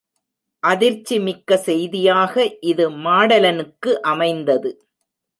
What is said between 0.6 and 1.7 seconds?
அதிர்ச்சி மிக்க